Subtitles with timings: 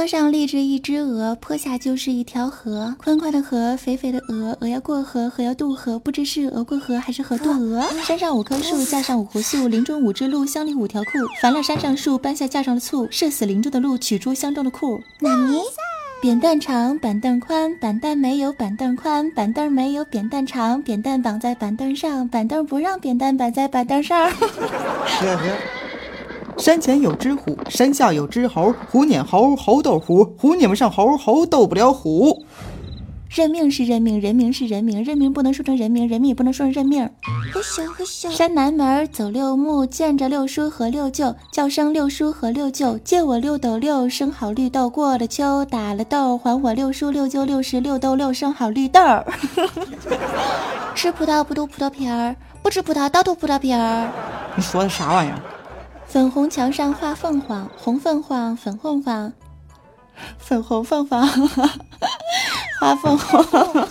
[0.00, 7.82] 坡上立着一只鹅，坡下就是一条河，宽宽的河，肥肥的鹅，鹅要过河，河要渡河，不知是鹅过河还是河渡鹅。
[8.02, 11.10] 山上五棵树，架上五壶醋，林中五只鹿，乡里五条裤。
[11.42, 15.02] 烦了山上树，搬下架上的醋，射死林中的鹿，取出乡中的裤。
[15.18, 15.60] 纳尼？
[16.22, 24.32] 扁担长，板凳宽，板凳没有板凳宽，板凳没有扁担长，扁担绑在板凳上，板凳不让扁担绑在板凳上。
[26.60, 32.44] 山前有只虎，山下有只猴，虎撵猴，猴斗虎，虎撵不上猴，猴斗不了虎。
[33.30, 37.08] 认命是认命，人名是人名，人名不能说成人名，人名也不能说成认命。
[37.52, 38.30] 呵咻呵咻。
[38.30, 44.90] 山南门走六木，见着六叔和六舅，叫声六叔和六舅，借我六斗六，生好绿豆。
[44.90, 49.00] 过了秋，打了豆，还我六叔六舅六十六豆六，生好绿豆。
[50.94, 54.08] 吃葡萄不吐葡萄皮儿，不吃葡萄倒吐葡萄皮儿。
[54.56, 55.40] 你说的啥玩意儿？
[56.10, 59.32] 粉红墙上画凤凰，红凤凰，粉凤凰，
[60.38, 61.24] 粉红凤凰，
[62.80, 63.88] 画凤凰。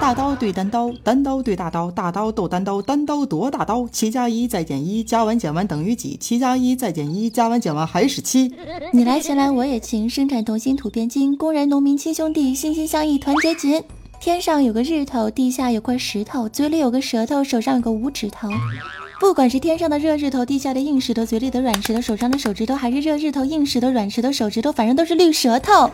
[0.00, 3.86] 大刀对单刀，单刀对大刀，大刀斗单刀，单刀夺大刀。
[3.88, 6.16] 七加一再减一，加完减完等于几？
[6.16, 8.50] 七加一再减一，加完减完还是七。
[8.94, 13.84] 你来钱来我也勤，生产同心土变金，工人农民亲兄弟，心心相印团结紧。
[14.18, 18.48] 天上有个日头，地下有块石头，嘴里有个舌头，手上有个五指头。
[19.18, 25.90] 不管是天上的热日头，地下的硬石头，嘴里的软石头，手上的手指头，还是热日头、硬石头、软石头、手指头，反正都是绿舌头。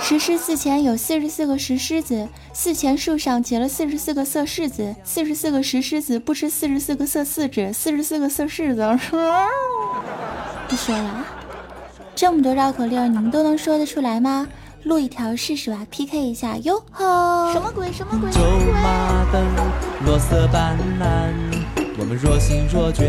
[0.00, 8.80] 石狮寺前有四十四个石狮子，寺前树上结了四十四个色柿子，四十四个石狮子不吃四十四个色柿子，四十四个色柿子。
[10.66, 11.26] 不说了，
[12.14, 14.48] 这么多绕口令，你们都能说得出来吗？
[14.84, 17.52] 录一条试试吧，PK 一下哟吼！
[17.52, 17.92] 什么鬼？
[17.92, 18.30] 什么鬼？
[18.30, 18.40] 走
[18.82, 19.44] 马灯，
[20.06, 21.34] 落色斑斓。
[21.52, 21.59] 我
[22.14, 23.04] 若心若倦，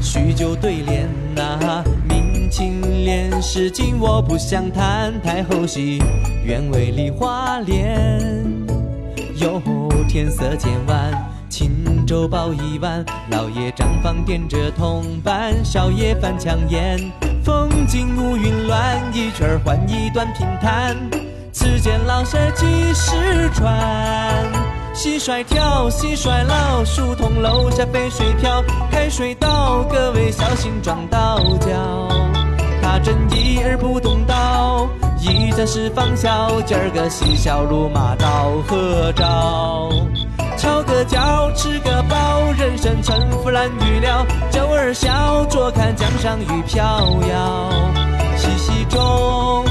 [0.00, 1.82] 叙旧对联呐。
[2.08, 6.02] 明清莲诗今我不想谈，太后戏
[6.44, 8.20] 愿为梨花恋。
[9.36, 9.60] 有
[10.08, 11.12] 天色渐晚，
[11.48, 16.98] 轻舟抱一碗，老爷账房点着铜板，少爷翻墙烟。
[17.42, 20.96] 风景乌云乱，一曲儿换一段评弹。
[21.52, 24.63] 此间老舍几时传？
[24.94, 28.62] 蟋蟀跳，蟋蟀老，树洞楼下飞水漂。
[28.92, 32.08] 开水倒，各位小心撞到脚。
[32.80, 34.88] 他真一儿不动刀，
[35.20, 39.90] 一战是方笑，今儿个嬉笑怒骂到合照？
[40.56, 44.24] 敲个脚，吃个饱，人生沉浮难预料。
[44.48, 46.84] 酒儿笑，坐看江上雨飘
[47.28, 47.70] 摇。
[48.36, 49.63] 嬉戏中。